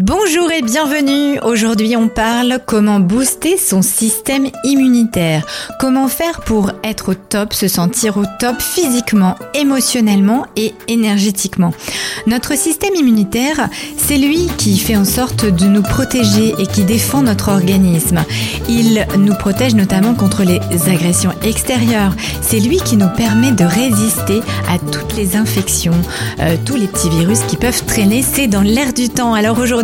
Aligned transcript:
Bonjour 0.00 0.50
et 0.50 0.60
bienvenue. 0.60 1.38
Aujourd'hui, 1.44 1.96
on 1.96 2.08
parle 2.08 2.58
comment 2.66 2.98
booster 2.98 3.56
son 3.56 3.80
système 3.80 4.48
immunitaire. 4.64 5.46
Comment 5.78 6.08
faire 6.08 6.40
pour 6.40 6.72
être 6.82 7.10
au 7.10 7.14
top, 7.14 7.52
se 7.52 7.68
sentir 7.68 8.16
au 8.16 8.24
top 8.40 8.60
physiquement, 8.60 9.36
émotionnellement 9.54 10.46
et 10.56 10.74
énergétiquement. 10.88 11.72
Notre 12.26 12.58
système 12.58 12.96
immunitaire, 12.96 13.68
c'est 13.96 14.16
lui 14.16 14.48
qui 14.58 14.78
fait 14.78 14.96
en 14.96 15.04
sorte 15.04 15.46
de 15.46 15.66
nous 15.66 15.82
protéger 15.82 16.56
et 16.58 16.66
qui 16.66 16.82
défend 16.82 17.22
notre 17.22 17.50
organisme. 17.50 18.24
Il 18.68 19.06
nous 19.16 19.34
protège 19.34 19.76
notamment 19.76 20.14
contre 20.14 20.42
les 20.42 20.58
agressions 20.88 21.34
extérieures. 21.44 22.16
C'est 22.42 22.58
lui 22.58 22.78
qui 22.78 22.96
nous 22.96 23.10
permet 23.16 23.52
de 23.52 23.64
résister 23.64 24.40
à 24.68 24.78
toutes 24.90 25.14
les 25.14 25.36
infections, 25.36 26.02
euh, 26.40 26.56
tous 26.64 26.74
les 26.74 26.88
petits 26.88 27.10
virus 27.10 27.40
qui 27.46 27.56
peuvent 27.56 27.84
traîner. 27.86 28.22
C'est 28.22 28.48
dans 28.48 28.62
l'air 28.62 28.92
du 28.92 29.08
temps. 29.08 29.34
Alors 29.34 29.60
aujourd'hui, 29.60 29.83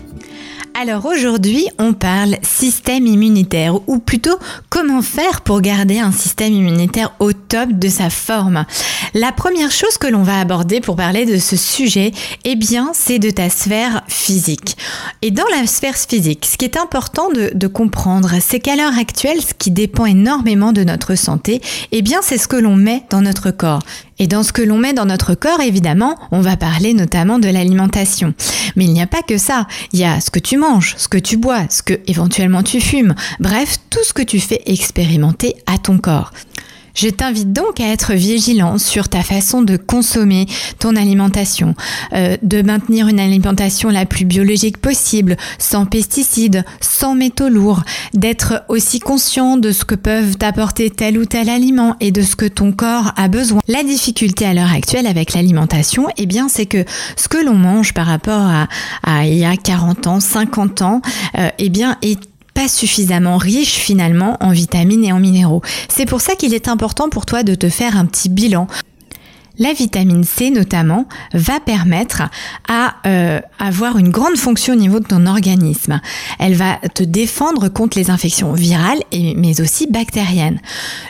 Alors 0.81 1.05
aujourd'hui, 1.05 1.67
on 1.77 1.93
parle 1.93 2.37
système 2.41 3.05
immunitaire, 3.05 3.87
ou 3.87 3.99
plutôt 3.99 4.39
comment 4.71 5.03
faire 5.03 5.41
pour 5.41 5.61
garder 5.61 5.99
un 5.99 6.11
système 6.11 6.53
immunitaire 6.53 7.13
au 7.19 7.33
top 7.33 7.69
de 7.73 7.87
sa 7.87 8.09
forme? 8.09 8.65
La 9.13 9.31
première 9.31 9.69
chose 9.69 9.99
que 9.99 10.07
l'on 10.07 10.23
va 10.23 10.39
aborder 10.39 10.81
pour 10.81 10.95
parler 10.95 11.27
de 11.27 11.37
ce 11.37 11.55
sujet, 11.55 12.13
eh 12.45 12.55
bien, 12.55 12.93
c'est 12.93 13.19
de 13.19 13.29
ta 13.29 13.51
sphère 13.51 14.01
physique. 14.07 14.75
Et 15.21 15.29
dans 15.29 15.45
la 15.55 15.67
sphère 15.67 15.97
physique, 15.97 16.47
ce 16.51 16.57
qui 16.57 16.65
est 16.65 16.77
important 16.77 17.29
de, 17.29 17.67
comprendre, 17.67 18.31
c'est 18.41 18.59
qu'à 18.59 18.75
l'heure 18.75 18.97
actuelle, 18.97 19.39
ce 19.39 19.53
qui 19.53 19.69
dépend 19.69 20.07
énormément 20.07 20.73
de 20.73 20.83
notre 20.83 21.13
santé, 21.13 21.61
eh 21.91 22.01
bien, 22.01 22.21
c'est 22.23 22.39
ce 22.39 22.47
que 22.47 22.55
l'on 22.55 22.75
met 22.75 23.03
dans 23.11 23.21
notre 23.21 23.51
corps. 23.51 23.83
Et 24.21 24.27
dans 24.27 24.43
ce 24.43 24.53
que 24.53 24.61
l'on 24.61 24.77
met 24.77 24.93
dans 24.93 25.07
notre 25.07 25.33
corps, 25.33 25.61
évidemment, 25.61 26.15
on 26.31 26.41
va 26.41 26.55
parler 26.55 26.93
notamment 26.93 27.39
de 27.39 27.49
l'alimentation. 27.49 28.35
Mais 28.75 28.85
il 28.85 28.93
n'y 28.93 29.01
a 29.01 29.07
pas 29.07 29.23
que 29.23 29.39
ça. 29.39 29.65
Il 29.93 29.99
y 29.99 30.03
a 30.03 30.21
ce 30.21 30.29
que 30.29 30.37
tu 30.37 30.57
manges, 30.57 30.93
ce 30.97 31.07
que 31.07 31.17
tu 31.17 31.37
bois, 31.37 31.63
ce 31.71 31.81
que 31.81 31.99
éventuellement 32.05 32.61
tu 32.61 32.81
fumes. 32.81 33.15
Bref, 33.39 33.77
tout 33.89 34.03
ce 34.03 34.13
que 34.13 34.21
tu 34.21 34.39
fais 34.39 34.61
expérimenter 34.67 35.55
à 35.65 35.79
ton 35.79 35.97
corps. 35.97 36.29
Je 36.93 37.09
t'invite 37.09 37.53
donc 37.53 37.79
à 37.79 37.87
être 37.87 38.13
vigilant 38.13 38.77
sur 38.77 39.09
ta 39.09 39.23
façon 39.23 39.61
de 39.61 39.77
consommer 39.77 40.45
ton 40.79 40.95
alimentation, 40.95 41.75
euh, 42.13 42.37
de 42.41 42.61
maintenir 42.61 43.07
une 43.07 43.19
alimentation 43.19 43.89
la 43.89 44.05
plus 44.05 44.25
biologique 44.25 44.77
possible, 44.77 45.37
sans 45.57 45.85
pesticides, 45.85 46.63
sans 46.79 47.15
métaux 47.15 47.49
lourds, 47.49 47.83
d'être 48.13 48.63
aussi 48.67 48.99
conscient 48.99 49.57
de 49.57 49.71
ce 49.71 49.85
que 49.85 49.95
peuvent 49.95 50.35
apporter 50.41 50.89
tel 50.89 51.17
ou 51.17 51.25
tel 51.25 51.49
aliment 51.49 51.95
et 51.99 52.11
de 52.11 52.21
ce 52.21 52.35
que 52.35 52.45
ton 52.45 52.71
corps 52.71 53.13
a 53.15 53.27
besoin. 53.27 53.61
La 53.67 53.83
difficulté 53.83 54.45
à 54.45 54.53
l'heure 54.53 54.73
actuelle 54.73 55.07
avec 55.07 55.33
l'alimentation, 55.33 56.07
eh 56.17 56.25
bien, 56.25 56.49
c'est 56.49 56.65
que 56.65 56.85
ce 57.15 57.27
que 57.27 57.43
l'on 57.43 57.55
mange 57.55 57.93
par 57.93 58.07
rapport 58.07 58.49
à, 59.03 59.25
il 59.25 59.37
y 59.37 59.45
a 59.45 59.55
40 59.55 60.07
ans, 60.07 60.19
50 60.19 60.81
ans, 60.81 61.01
euh, 61.37 61.49
eh 61.57 61.69
bien, 61.69 61.97
est 62.01 62.30
suffisamment 62.67 63.37
riche 63.37 63.73
finalement 63.73 64.37
en 64.39 64.51
vitamines 64.51 65.03
et 65.03 65.13
en 65.13 65.19
minéraux. 65.19 65.61
C'est 65.87 66.05
pour 66.05 66.21
ça 66.21 66.35
qu'il 66.35 66.53
est 66.53 66.67
important 66.67 67.09
pour 67.09 67.25
toi 67.25 67.43
de 67.43 67.55
te 67.55 67.69
faire 67.69 67.97
un 67.97 68.05
petit 68.05 68.29
bilan 68.29 68.67
la 69.61 69.73
vitamine 69.73 70.23
C 70.23 70.49
notamment 70.49 71.05
va 71.33 71.59
permettre 71.59 72.23
à 72.67 72.95
euh, 73.05 73.39
avoir 73.59 73.99
une 73.99 74.09
grande 74.09 74.35
fonction 74.35 74.73
au 74.73 74.75
niveau 74.75 74.99
de 74.99 75.05
ton 75.05 75.27
organisme. 75.27 76.01
Elle 76.39 76.55
va 76.55 76.79
te 76.95 77.03
défendre 77.03 77.69
contre 77.69 77.97
les 77.97 78.09
infections 78.09 78.53
virales 78.53 78.99
mais 79.13 79.61
aussi 79.61 79.85
bactériennes. 79.87 80.59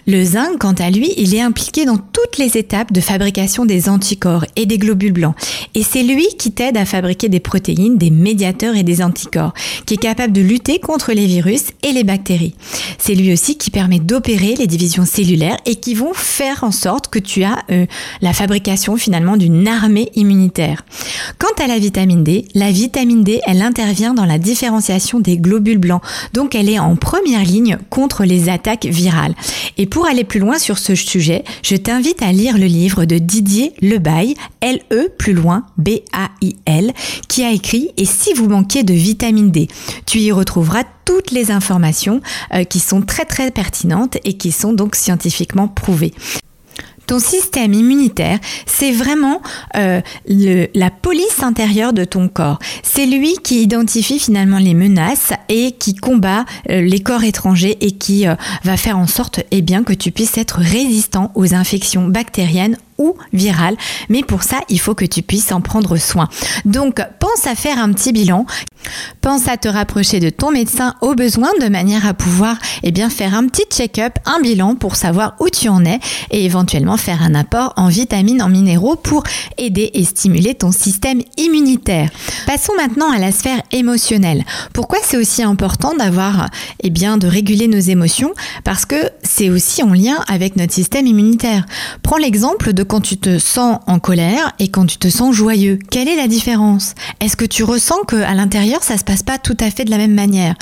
Le 0.06 0.24
zinc, 0.24 0.60
quant 0.60 0.74
à 0.74 0.90
lui, 0.90 1.14
il 1.16 1.34
est 1.34 1.42
impliqué 1.42 1.86
dans 1.86 1.98
toutes 1.98 2.38
les 2.38 2.58
étapes 2.58 2.92
de 2.92 3.00
fabrication 3.00 3.66
des 3.66 3.88
anticorps 3.88 4.46
et 4.58 4.66
des 4.66 4.78
globules 4.78 5.14
blancs. 5.14 5.36
Et 5.74 5.84
c'est 5.84 6.04
lui 6.04 6.28
qui 6.38 6.52
t'aide 6.52 6.76
à 6.76 6.86
fabriquer 6.86 7.30
des 7.30 7.40
protéines, 7.40 7.98
des 7.98 8.10
médiateurs 8.10 8.76
et 8.76 8.84
des 8.84 9.02
anticorps, 9.02 9.54
qui 9.86 9.94
est 9.94 9.98
capable 9.98 10.34
de 10.34 10.42
lutter 10.42 10.80
contre 10.80 11.14
les 11.14 11.26
virus 11.26 11.68
et 11.84 11.94
les 11.94 12.04
bactéries. 12.04 12.56
C'est 12.98 13.16
lui 13.16 13.32
aussi 13.32 13.58
qui 13.58 13.72
permet 13.72 14.00
d'opérer 14.00 14.56
les 14.56 14.68
divisions 14.68 15.06
cellulaires 15.06 15.58
et 15.66 15.76
qui 15.76 15.94
vont 15.94 16.14
faire 16.14 16.66
en 16.66 16.72
sorte 16.72 17.08
que 17.08 17.20
tu 17.20 17.44
as 17.44 17.64
euh, 17.72 17.86
la 18.22 18.34
fabrication 18.42 18.98
finalement 18.98 19.38
d'une 19.38 19.68
armée 19.68 20.12
immunitaire. 20.16 20.84
Quant 21.38 21.64
à 21.64 21.68
la 21.68 21.78
vitamine 21.78 22.24
D, 22.24 22.48
la 22.56 22.72
vitamine 22.72 23.24
D, 23.24 23.40
elle 23.46 23.62
intervient 23.62 24.16
dans 24.16 24.26
la 24.26 24.40
différenciation 24.40 25.20
des 25.20 25.38
globules 25.38 25.78
blancs. 25.78 26.02
Donc 26.34 26.56
elle 26.56 26.68
est 26.68 26.80
en 26.80 26.96
première 26.96 27.44
ligne 27.44 27.78
contre 27.92 28.24
les 28.24 28.50
attaques 28.50 28.86
virales. 28.86 29.36
Et 29.78 29.86
pour 29.86 30.08
aller 30.08 30.24
plus 30.24 30.40
loin 30.40 30.58
sur 30.58 30.80
ce 30.80 30.96
sujet, 30.96 31.44
je 31.62 31.76
t'invite 31.76 32.24
à 32.24 32.32
lire 32.32 32.58
le 32.58 32.66
livre 32.66 33.06
de 33.06 33.20
Didier 33.20 33.74
Lebaille, 33.80 34.34
L-E 34.62 35.10
plus 35.20 35.34
loin, 35.34 35.68
B-A-I-L, 35.78 36.94
qui 37.28 37.44
a 37.44 37.52
écrit 37.52 37.92
Et 37.98 38.06
si 38.06 38.34
vous 38.34 38.50
manquiez 38.50 38.82
de 38.82 38.96
vitamine 38.96 39.52
D, 39.52 39.68
tu 40.08 40.18
y 40.18 40.32
retrouveras 40.32 40.86
toutes 41.06 41.30
les 41.30 41.52
informations 41.52 42.22
euh, 42.56 42.64
qui 42.64 42.80
sont 42.80 43.04
très 43.04 43.26
très 43.26 43.52
pertinentes 43.52 44.18
et 44.24 44.34
qui 44.34 44.52
sont 44.52 44.74
donc 44.74 44.96
scientifiquement 44.96 45.68
prouvées. 45.68 46.16
Ton 47.12 47.20
système 47.20 47.74
immunitaire, 47.74 48.40
c'est 48.66 48.94
vraiment 48.94 49.42
euh, 49.76 50.00
la 50.26 50.90
police 50.90 51.44
intérieure 51.44 51.92
de 51.92 52.06
ton 52.06 52.30
corps. 52.30 52.58
C'est 52.84 53.06
lui 53.06 53.34
qui 53.44 53.62
identifie 53.62 54.18
finalement 54.18 54.60
les 54.60 54.74
menaces 54.74 55.34
et 55.50 55.74
qui 55.74 55.94
combat 55.94 56.46
euh, 56.70 56.80
les 56.80 57.02
corps 57.02 57.26
étrangers 57.26 57.78
et 57.82 57.92
qui 57.92 58.30
euh, 58.30 58.36
va 58.64 58.78
faire 58.78 58.98
en 58.98 59.08
sorte 59.08 59.42
eh 59.52 59.62
bien, 59.62 59.84
que 59.84 59.92
tu 59.92 60.12
puisses 60.12 60.38
être 60.38 60.60
résistant 60.60 61.34
aux 61.36 61.54
infections 61.54 62.08
bactériennes 62.08 62.78
ou 63.02 63.16
virales. 63.34 63.76
Mais 64.10 64.22
pour 64.22 64.44
ça, 64.44 64.60
il 64.70 64.80
faut 64.80 64.96
que 64.96 65.06
tu 65.06 65.24
puisses 65.24 65.52
en 65.52 65.62
prendre 65.62 65.98
soin. 65.98 66.30
Donc, 66.66 67.02
pense 67.20 67.48
à 67.48 67.56
faire 67.56 67.80
un 67.80 67.92
petit 67.92 68.14
bilan. 68.14 68.46
Pense 69.22 69.48
à 69.48 69.58
te 69.58 69.68
rapprocher 69.68 70.20
de 70.20 70.30
ton 70.30 70.52
médecin 70.52 70.96
au 71.02 71.14
besoin 71.14 71.50
de 71.62 71.68
manière 71.68 72.06
à 72.06 72.14
pouvoir 72.14 72.58
eh 72.84 72.92
bien, 72.92 73.10
faire 73.10 73.36
un 73.36 73.48
petit 73.48 73.66
check-up, 73.70 74.14
un 74.26 74.40
bilan 74.42 74.76
pour 74.76 74.96
savoir 74.96 75.36
où 75.40 75.50
tu 75.50 75.70
en 75.70 75.86
es 75.86 76.00
et 76.32 76.46
éventuellement 76.46 76.98
faire 76.98 77.22
un 77.22 77.36
apport 77.36 77.74
en 77.76 77.88
vitamines, 77.88 78.42
en 78.42 78.50
minéraux 78.50 78.96
pour 78.96 79.24
aider 79.58 79.92
et 79.94 80.04
stimuler 80.04 80.56
ton 80.56 80.72
système 80.72 81.22
immunitaire. 81.38 82.10
Passons 82.48 82.74
maintenant 82.76 83.12
à 83.12 83.20
la 83.20 83.32
sphère 83.32 83.62
émotionnelle. 83.72 84.44
Pourquoi 84.74 85.00
c'est 85.04 85.18
aussi 85.18 85.44
important 85.44 85.94
d'avoir, 85.96 86.50
eh 86.84 86.90
bien, 86.90 87.18
de 87.18 87.28
réguler 87.28 87.68
nos 87.68 87.80
émotions? 87.80 88.34
Parce 88.64 88.86
que 88.86 88.96
c'est 89.24 89.50
aussi 89.50 89.84
en 89.84 89.94
lien 89.94 90.18
avec 90.28 90.56
notre 90.56 90.74
système 90.74 91.06
immunitaire. 91.06 91.66
Prends 92.04 92.18
l'exemple 92.18 92.74
de 92.74 92.84
quand 92.92 93.00
tu 93.00 93.16
te 93.16 93.40
sens 93.40 93.80
en 93.88 94.00
colère 94.00 94.52
et 94.60 94.68
quand 94.68 94.86
tu 94.86 94.98
te 94.98 95.08
sens 95.08 95.34
joyeux. 95.34 95.80
Quelle 95.90 96.10
est 96.10 96.18
la 96.18 96.28
différence? 96.28 96.94
Est-ce 97.22 97.38
que 97.38 97.46
tu 97.46 97.64
ressens 97.64 98.02
que 98.06 98.18
à 98.18 98.34
l'intérieur 98.34 98.84
ça 98.84 98.98
se 98.98 99.06
passe 99.06 99.24
pas 99.24 99.38
tout 99.38 99.56
à 99.62 99.72
fait 99.72 99.86
de 99.86 99.92
la 99.92 99.98
même 99.98 100.14
manière? 100.14 100.56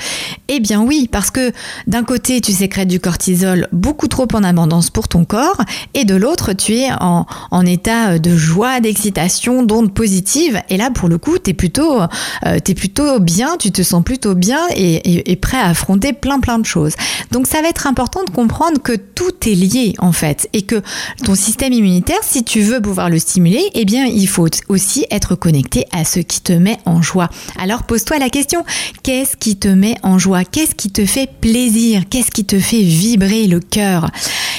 Eh 0.48 0.60
bien 0.60 0.80
oui, 0.84 1.10
parce 1.12 1.32
que 1.32 1.52
d'un 1.88 2.04
côté 2.04 2.40
tu 2.40 2.52
sécrètes 2.52 2.88
du 2.88 3.00
cortisol 3.00 3.68
beaucoup 3.72 4.08
trop 4.08 4.28
en 4.36 4.44
abondance 4.44 4.92
pour 4.92 5.08
ton 5.08 5.26
corps 5.26 5.60
et 5.96 6.06
de 6.06 6.14
l'autre 6.14 6.54
tu 6.54 6.76
es 6.76 6.90
en, 7.00 7.26
état 7.66 8.20
de 8.20 8.38
joie, 8.38 8.80
d'excitation, 8.80 9.64
d'onde 9.64 9.92
positive 9.92 10.62
et 10.70 10.78
là 10.78 10.92
pour 10.92 11.10
le 11.10 11.18
coup 11.18 11.40
tu 11.40 11.50
es 11.50 11.54
plutôt 11.56 12.00
euh, 12.00 12.60
es 12.64 12.76
plutôt 12.76 13.20
bien, 13.20 13.58
tu 13.58 13.72
te 13.72 13.82
sens 13.82 14.04
plutôt 14.04 14.36
bien 14.36 14.60
et, 14.76 14.98
et, 14.98 15.32
et 15.32 15.36
prêt 15.36 15.58
à 15.58 15.70
affronter 15.70 16.14
plein 16.14 16.40
plein 16.40 16.60
de 16.60 16.66
choses. 16.68 16.94
Donc 17.32 17.48
ça 17.48 17.64
va 17.64 17.70
être 17.70 17.88
important 17.88 18.24
de 18.24 18.30
comprendre 18.30 18.80
que 18.84 18.94
tout 18.94 19.34
est 19.48 19.56
lié 19.56 19.96
en 19.98 20.12
fait 20.12 20.48
et 20.54 20.62
que 20.62 20.84
ton 21.26 21.34
système 21.34 21.74
immunitaire 21.74 22.09
si 22.22 22.44
tu 22.44 22.62
veux 22.62 22.82
pouvoir 22.82 23.10
le 23.10 23.20
stimuler, 23.20 23.64
eh 23.74 23.86
bien, 23.86 24.06
il 24.06 24.28
faut 24.28 24.48
aussi 24.68 25.06
être 25.12 25.36
connecté 25.36 25.86
à 25.92 26.06
ce 26.06 26.20
qui 26.20 26.42
te 26.42 26.54
met 26.54 26.78
en 26.86 27.02
joie. 27.02 27.30
Alors, 27.58 27.84
pose-toi 27.84 28.18
la 28.20 28.30
question, 28.30 28.64
qu'est-ce 29.04 29.38
qui 29.38 29.58
te 29.58 29.68
met 29.68 29.96
en 30.04 30.18
joie? 30.18 30.44
Qu'est-ce 30.44 30.76
qui 30.76 30.90
te 30.90 31.06
fait 31.06 31.30
plaisir? 31.40 32.04
Qu'est-ce 32.10 32.32
qui 32.32 32.46
te 32.46 32.60
fait 32.60 32.82
vibrer 32.82 33.48
le 33.48 33.60
cœur? 33.60 34.10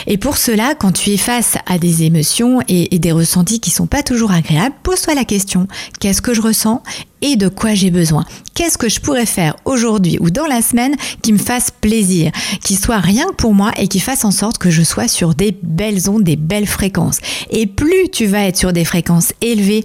Et 0.07 0.17
pour 0.17 0.37
cela, 0.37 0.75
quand 0.75 0.93
tu 0.93 1.11
es 1.11 1.17
face 1.17 1.57
à 1.67 1.79
des 1.79 2.05
émotions 2.05 2.61
et, 2.69 2.95
et 2.95 2.99
des 2.99 3.13
ressentis 3.13 3.61
qui 3.61 3.71
sont 3.71 3.87
pas 3.87 4.03
toujours 4.03 4.33
agréables, 4.33 4.75
pose-toi 4.83 5.15
la 5.15 5.25
question, 5.25 5.67
qu'est-ce 6.01 6.23
que 6.23 6.35
je 6.35 6.41
ressens 6.41 6.83
et 7.23 7.37
de 7.37 7.49
quoi 7.49 7.75
j'ai 7.75 7.91
besoin. 7.91 8.25
Qu'est-ce 8.55 8.79
que 8.79 8.89
je 8.89 9.01
pourrais 9.01 9.27
faire 9.27 9.57
aujourd'hui 9.65 10.19
ou 10.21 10.31
dans 10.31 10.47
la 10.47 10.63
semaine 10.63 10.95
qui 11.23 11.33
me 11.33 11.39
fasse 11.39 11.71
plaisir, 11.71 12.33
qui 12.63 12.77
soit 12.77 12.99
rien 12.99 13.27
que 13.29 13.35
pour 13.35 13.55
moi 13.55 13.73
et 13.77 13.89
qui 13.89 14.01
fasse 14.01 14.25
en 14.25 14.31
sorte 14.31 14.59
que 14.59 14.71
je 14.71 14.83
sois 14.83 15.09
sur 15.09 15.35
des 15.35 15.57
belles 15.63 16.11
ondes, 16.11 16.25
des 16.25 16.37
belles 16.37 16.67
fréquences. 16.67 17.19
Et 17.51 17.67
plus 17.67 18.09
tu 18.11 18.27
vas 18.27 18.45
être 18.45 18.57
sur 18.57 18.73
des 18.73 18.85
fréquences 18.85 19.33
élevées 19.41 19.85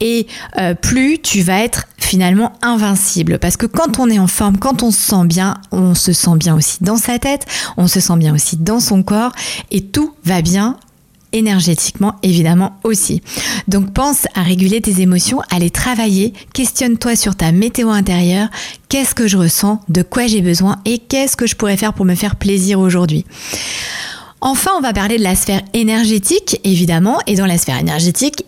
et 0.00 0.26
euh, 0.58 0.74
plus 0.74 1.18
tu 1.18 1.42
vas 1.42 1.62
être 1.62 1.86
finalement 1.98 2.52
invincible. 2.62 3.38
Parce 3.38 3.56
que 3.56 3.66
quand 3.66 3.98
on 3.98 4.08
est 4.08 4.18
en 4.18 4.26
forme, 4.26 4.58
quand 4.58 4.82
on 4.82 4.90
se 4.90 5.00
sent 5.00 5.26
bien, 5.26 5.56
on 5.72 5.94
se 5.94 6.12
sent 6.12 6.36
bien 6.36 6.54
aussi 6.54 6.78
dans 6.82 6.96
sa 6.96 7.18
tête, 7.18 7.46
on 7.76 7.88
se 7.88 8.00
sent 8.00 8.16
bien 8.16 8.34
aussi 8.34 8.56
dans 8.56 8.80
son 8.80 9.02
corps 9.02 9.32
et 9.70 9.80
tout 9.80 10.14
va 10.24 10.42
bien 10.42 10.76
énergétiquement 11.34 12.14
évidemment 12.22 12.78
aussi. 12.84 13.20
Donc 13.68 13.92
pense 13.92 14.26
à 14.34 14.42
réguler 14.42 14.80
tes 14.80 15.02
émotions, 15.02 15.40
à 15.50 15.58
les 15.58 15.70
travailler, 15.70 16.32
questionne-toi 16.54 17.16
sur 17.16 17.36
ta 17.36 17.52
météo 17.52 17.90
intérieure, 17.90 18.48
qu'est-ce 18.88 19.14
que 19.14 19.26
je 19.26 19.36
ressens, 19.36 19.80
de 19.88 20.02
quoi 20.02 20.26
j'ai 20.26 20.40
besoin? 20.40 20.80
Et 20.86 20.98
qu'est-ce 20.98 21.36
que 21.36 21.46
je 21.46 21.56
pourrais 21.56 21.76
faire 21.76 21.92
pour 21.92 22.06
me 22.06 22.14
faire 22.14 22.36
plaisir 22.36 22.80
aujourd'hui? 22.80 23.26
Enfin, 24.40 24.70
on 24.76 24.80
va 24.80 24.92
parler 24.92 25.18
de 25.18 25.22
la 25.22 25.36
sphère 25.36 25.62
énergétique, 25.72 26.60
évidemment, 26.64 27.18
et 27.26 27.34
dans 27.34 27.46
la 27.46 27.58
sphère 27.58 27.78
énergétique, 27.78 28.44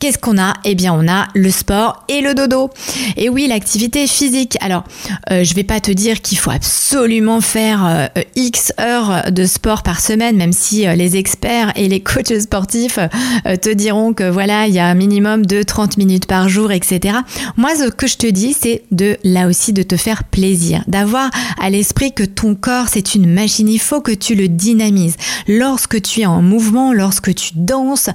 Qu'est-ce 0.00 0.16
qu'on 0.16 0.38
a? 0.38 0.54
Eh 0.64 0.74
bien, 0.74 0.94
on 0.94 1.06
a 1.08 1.28
le 1.34 1.50
sport 1.50 2.04
et 2.08 2.22
le 2.22 2.32
dodo. 2.32 2.70
Et 3.18 3.28
oui, 3.28 3.46
l'activité 3.46 4.06
physique. 4.06 4.56
Alors, 4.62 4.84
euh, 5.30 5.44
je 5.44 5.54
vais 5.54 5.62
pas 5.62 5.78
te 5.78 5.90
dire 5.90 6.22
qu'il 6.22 6.38
faut 6.38 6.50
absolument 6.50 7.42
faire 7.42 7.84
euh, 7.86 8.22
X 8.34 8.72
heures 8.80 9.30
de 9.30 9.44
sport 9.44 9.82
par 9.82 10.00
semaine, 10.00 10.38
même 10.38 10.54
si 10.54 10.86
euh, 10.86 10.94
les 10.94 11.18
experts 11.18 11.72
et 11.76 11.86
les 11.86 12.00
coachs 12.00 12.40
sportifs 12.40 12.98
te 13.44 13.68
diront 13.68 14.14
que 14.14 14.24
voilà, 14.24 14.68
il 14.68 14.74
y 14.74 14.78
a 14.78 14.86
un 14.86 14.94
minimum 14.94 15.44
de 15.44 15.62
30 15.62 15.98
minutes 15.98 16.24
par 16.24 16.48
jour, 16.48 16.72
etc. 16.72 17.18
Moi, 17.58 17.74
ce 17.76 17.90
que 17.90 18.06
je 18.06 18.16
te 18.16 18.26
dis, 18.26 18.56
c'est 18.58 18.84
de 18.90 19.18
là 19.22 19.48
aussi 19.48 19.74
de 19.74 19.82
te 19.82 19.98
faire 19.98 20.24
plaisir, 20.24 20.82
d'avoir 20.86 21.30
à 21.60 21.68
l'esprit 21.68 22.14
que 22.14 22.24
ton 22.24 22.54
corps, 22.54 22.86
c'est 22.88 23.14
une 23.14 23.30
machine. 23.30 23.68
Il 23.68 23.78
faut 23.78 24.00
que 24.00 24.12
tu 24.12 24.34
le 24.34 24.48
dynamises. 24.48 25.16
Lorsque 25.46 26.00
tu 26.00 26.20
es 26.20 26.26
en 26.26 26.40
mouvement, 26.40 26.94
lorsque 26.94 27.34
tu 27.34 27.50
danses, 27.56 28.08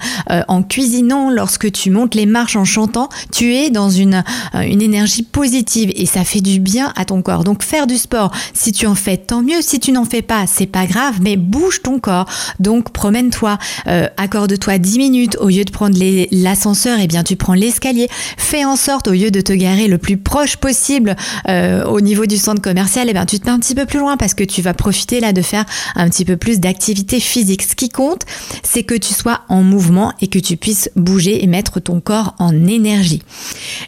en 0.47 0.63
cuisinant, 0.63 1.29
lorsque 1.29 1.74
tu 1.75 1.91
montes 1.91 2.15
les 2.15 2.25
marches 2.25 2.55
en 2.55 2.65
chantant, 2.65 3.09
tu 3.31 3.53
es 3.53 3.69
dans 3.69 3.89
une, 3.89 4.23
euh, 4.55 4.61
une 4.61 4.81
énergie 4.81 5.23
positive 5.23 5.91
et 5.95 6.05
ça 6.05 6.23
fait 6.23 6.41
du 6.41 6.59
bien 6.59 6.93
à 6.95 7.05
ton 7.05 7.21
corps. 7.21 7.43
Donc 7.43 7.63
faire 7.63 7.85
du 7.85 7.97
sport, 7.97 8.31
si 8.53 8.71
tu 8.71 8.87
en 8.87 8.95
fais, 8.95 9.17
tant 9.17 9.41
mieux. 9.41 9.61
Si 9.61 9.79
tu 9.79 9.91
n'en 9.91 10.05
fais 10.05 10.21
pas, 10.21 10.45
c'est 10.47 10.65
pas 10.65 10.85
grave, 10.85 11.19
mais 11.21 11.37
bouge 11.37 11.81
ton 11.81 11.99
corps. 11.99 12.27
Donc 12.59 12.91
promène-toi, 12.91 13.57
euh, 13.87 14.07
accorde-toi 14.17 14.77
10 14.77 14.97
minutes 14.97 15.37
au 15.39 15.49
lieu 15.49 15.63
de 15.63 15.71
prendre 15.71 15.97
l'ascenseur, 16.31 16.97
eh 16.99 17.07
bien 17.07 17.23
tu 17.23 17.35
prends 17.35 17.53
l'escalier. 17.53 18.07
Fais 18.37 18.65
en 18.65 18.75
sorte 18.75 19.07
au 19.07 19.11
lieu 19.11 19.31
de 19.31 19.41
te 19.41 19.53
garer 19.53 19.87
le 19.87 19.97
plus 19.97 20.17
proche 20.17 20.57
possible 20.57 21.15
euh, 21.49 21.83
au 21.85 22.01
niveau 22.01 22.25
du 22.25 22.37
centre 22.37 22.61
commercial, 22.61 23.07
eh 23.09 23.13
bien 23.13 23.25
tu 23.25 23.39
te 23.39 23.45
mets 23.45 23.51
un 23.51 23.59
petit 23.59 23.75
peu 23.75 23.85
plus 23.85 23.99
loin 23.99 24.17
parce 24.17 24.33
que 24.33 24.43
tu 24.43 24.61
vas 24.61 24.73
profiter 24.73 25.19
là 25.19 25.33
de 25.33 25.41
faire 25.41 25.65
un 25.95 26.09
petit 26.09 26.25
peu 26.25 26.37
plus 26.37 26.59
d'activité 26.59 27.19
physique. 27.19 27.63
Ce 27.63 27.75
qui 27.75 27.89
compte, 27.89 28.21
c'est 28.63 28.83
que 28.83 28.95
tu 28.95 29.13
sois 29.13 29.41
en 29.49 29.63
mouvement 29.63 30.13
et 30.21 30.27
que 30.27 30.39
tu 30.39 30.57
puisses 30.57 30.89
bouger 30.95 31.43
et 31.43 31.47
ton 31.79 31.99
corps 31.99 32.35
en 32.39 32.53
énergie. 32.67 33.21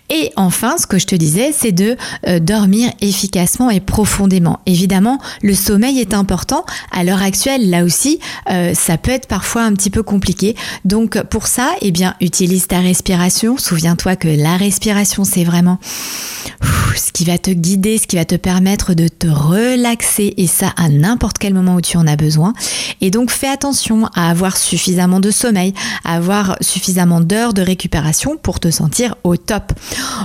Et 0.10 0.32
enfin, 0.36 0.76
ce 0.78 0.88
que 0.88 0.98
je 0.98 1.06
te 1.06 1.16
disais, 1.16 1.52
c'est 1.52 1.72
de 1.72 1.96
euh, 2.28 2.40
dormir 2.40 2.92
efficacement 3.02 3.70
et 3.70 3.80
profondément. 3.80 4.60
Évidemment, 4.66 5.20
le 5.42 5.54
sommeil 5.54 6.00
est 6.00 6.14
important. 6.14 6.66
À 6.92 7.04
l'heure 7.04 7.22
actuelle, 7.22 7.70
là 7.70 7.84
aussi, 7.84 8.20
euh, 8.50 8.74
ça 8.74 8.98
peut 8.98 9.12
être 9.12 9.28
parfois 9.28 9.64
un 9.64 9.74
petit 9.74 9.90
peu 9.90 10.04
compliqué. 10.04 10.56
Donc 10.86 11.22
pour 11.24 11.48
ça, 11.48 11.72
eh 11.82 11.92
bien, 11.92 12.16
utilise 12.22 12.68
ta 12.68 12.80
respiration. 12.80 13.58
Souviens-toi 13.58 14.16
que 14.16 14.28
la 14.28 14.58
respiration, 14.58 15.24
c'est 15.24 15.44
vraiment 15.44 15.80
ce 16.96 17.12
qui 17.12 17.26
va 17.26 17.38
te 17.38 17.52
guider, 17.52 17.98
ce 17.98 18.08
qui 18.08 18.16
va 18.16 18.26
te 18.26 18.36
permettre 18.36 18.94
de 18.94 19.08
te 19.08 19.28
relaxer 19.28 20.34
et 20.38 20.48
ça 20.48 20.74
à 20.78 20.90
n'importe 20.90 21.38
quel 21.38 21.54
moment 21.54 21.76
où 21.76 21.82
tu 21.82 21.98
en 21.98 22.08
as 22.08 22.16
besoin. 22.16 22.54
Et 23.02 23.12
donc 23.12 23.32
fais 23.32 23.48
attention 23.48 24.08
à 24.16 24.30
avoir 24.30 24.58
suffisamment 24.58 25.20
de 25.20 25.32
sommeil, 25.32 25.74
à 26.04 26.16
avoir 26.16 26.58
suffisamment 26.62 27.22
d'heures 27.22 27.54
de 27.54 27.62
récupération 27.68 28.38
pour 28.38 28.60
te 28.60 28.72
sentir 28.72 29.16
au 29.24 29.38
top. 29.38 29.74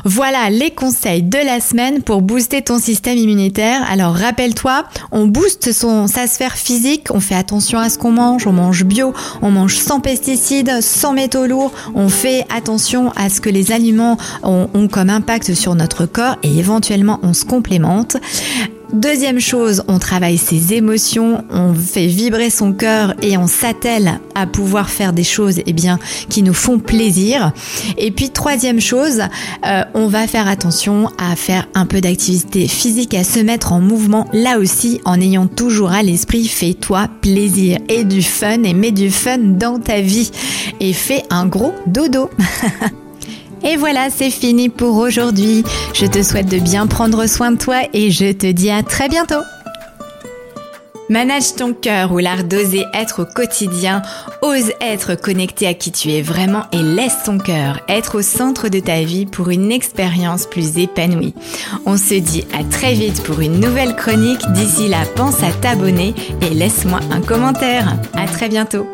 Voilà 0.05 0.49
les 0.49 0.71
conseils 0.71 1.23
de 1.23 1.39
la 1.39 1.61
semaine 1.61 2.03
pour 2.03 2.23
booster 2.23 2.63
ton 2.63 2.79
système 2.79 3.19
immunitaire. 3.19 3.83
Alors 3.91 4.15
rappelle-toi, 4.15 4.85
on 5.11 5.27
booste 5.27 5.73
son, 5.73 6.07
sa 6.07 6.27
sphère 6.27 6.57
physique, 6.57 7.09
on 7.11 7.21
fait 7.21 7.35
attention 7.35 7.79
à 7.79 7.91
ce 7.91 7.99
qu'on 7.99 8.13
mange, 8.13 8.47
on 8.47 8.53
mange 8.53 8.85
bio, 8.85 9.13
on 9.43 9.51
mange 9.51 9.77
sans 9.77 10.01
pesticides, 10.01 10.81
sans 10.81 11.13
métaux 11.13 11.47
lourds, 11.47 11.73
on 11.95 12.09
fait 12.09 12.47
attention 12.55 13.13
à 13.17 13.29
ce 13.29 13.41
que 13.41 13.51
les 13.51 13.73
aliments 13.73 14.17
ont, 14.43 14.69
ont 14.73 14.89
comme 14.89 15.11
impact 15.11 15.55
sur 15.55 15.75
notre 15.75 16.07
corps 16.07 16.37
et 16.43 16.59
éventuellement 16.59 17.19
on 17.23 17.35
se 17.35 17.45
complémente. 17.45 18.17
Deuxième 18.93 19.41
chose, 19.41 19.83
on 19.89 19.99
travaille 19.99 20.37
ses 20.37 20.75
émotions, 20.75 21.45
on 21.51 21.73
fait 21.73 22.07
vibrer 22.07 22.51
son 22.51 22.75
cœur 22.75 23.15
et 23.23 23.39
on 23.39 23.47
s'attelle 23.47 24.21
à 24.35 24.47
pouvoir 24.47 24.91
faire 24.91 25.15
des 25.15 25.25
choses 25.25 25.61
eh 25.65 25.73
bien, 25.73 25.99
qui 26.29 26.43
nous 26.43 26.53
font 26.53 26.79
plaisir. 26.79 27.53
Et 27.97 28.11
puis 28.11 28.29
troisième 28.29 28.81
chose, 28.81 29.23
euh, 29.67 29.83
on 29.95 30.09
va 30.09 30.27
faire 30.27 30.47
attention 30.47 31.09
à 31.17 31.37
faire 31.37 31.69
un 31.75 31.87
peu 31.87 32.03
d'activité 32.03 32.69
physique, 32.69 33.15
à 33.15 33.25
se 33.25 33.41
mettre 33.41 33.73
en 33.73 33.81
mouvement 33.81 34.29
là 34.35 34.59
aussi 34.59 35.01
en 35.07 35.19
ayant 35.19 35.47
toujours 35.47 35.93
à 35.93 36.03
l'esprit 36.03 36.47
fais-toi 36.47 37.09
plaisir 37.23 37.79
et 37.89 38.05
du 38.05 38.23
fun 38.23 38.63
et 38.63 38.75
mets 38.75 38.93
du 38.93 39.11
fun 39.11 39.39
dans 39.39 39.79
ta 39.79 40.03
vie 40.03 40.31
et 40.81 40.93
fais 40.93 41.23
un 41.31 41.47
gros 41.47 41.73
dodo. 41.87 42.29
Et 43.65 43.77
voilà, 43.77 44.11
c'est 44.11 44.31
fini 44.31 44.69
pour 44.69 44.97
aujourd'hui. 44.97 45.65
Je 45.95 46.07
te 46.07 46.23
souhaite 46.23 46.49
de 46.49 46.59
bien 46.59 46.87
prendre 46.87 47.27
soin 47.27 47.53
de 47.53 47.59
toi 47.59 47.83
et 47.93 48.11
je 48.11 48.33
te 48.33 48.51
dis 48.51 48.71
à 48.71 48.83
très 48.83 49.09
bientôt. 49.09 49.43
Manage 51.09 51.57
ton 51.57 51.75
cœur 51.75 52.13
ou 52.13 52.19
l'art 52.19 52.45
d'oser 52.45 52.87
être 52.95 53.23
au 53.23 53.27
quotidien, 53.27 54.01
ose 54.41 54.73
être 54.81 55.15
connecté 55.15 55.67
à 55.67 55.75
qui 55.75 55.93
tu 55.93 56.11
es 56.11 56.23
vraiment 56.23 56.63
et 56.73 56.83
laisse 56.83 57.25
ton 57.27 57.37
cœur 57.37 57.81
être 57.87 58.19
au 58.19 58.23
centre 58.23 58.69
de 58.69 58.81
ta 58.81 59.03
vie 59.03 59.27
pour 59.27 59.51
une 59.51 59.71
expérience 59.73 60.47
plus 60.47 60.79
épanouie. 60.79 61.35
On 61.85 61.99
se 61.99 62.15
dit 62.15 62.45
à 62.59 62.65
très 62.65 62.95
vite 62.95 63.23
pour 63.25 63.41
une 63.41 63.61
nouvelle 63.61 63.95
chronique. 63.95 64.41
D'ici 64.55 64.89
là, 64.89 65.03
pense 65.15 65.43
à 65.43 65.53
t'abonner 65.53 66.15
et 66.41 66.55
laisse-moi 66.55 67.01
un 67.11 67.21
commentaire. 67.21 67.95
À 68.15 68.27
très 68.27 68.49
bientôt. 68.49 68.87